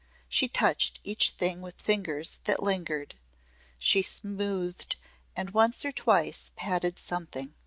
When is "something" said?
6.97-7.53